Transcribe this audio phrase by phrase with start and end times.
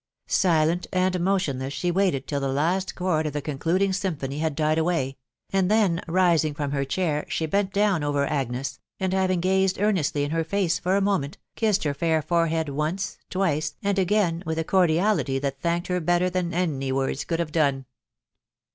[0.25, 4.79] Silent and motionless she waited till the last chord of the concluding symphony had died
[4.79, 5.15] awiy;
[5.53, 10.23] and then rising from her chair she bent down over Agnes, and having gazed earnestly
[10.23, 14.57] in her face for a moment, kissed bff fair forehead once, twice, and again with
[14.57, 17.85] a cordiality Alt thanked her better than any words could have done.